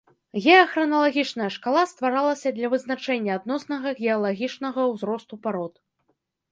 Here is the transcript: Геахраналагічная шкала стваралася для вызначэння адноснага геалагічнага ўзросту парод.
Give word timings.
Геахраналагічная 0.43 1.49
шкала 1.57 1.83
стваралася 1.91 2.49
для 2.57 2.67
вызначэння 2.73 3.31
адноснага 3.41 3.89
геалагічнага 4.01 4.81
ўзросту 4.97 5.35
парод. 5.47 5.73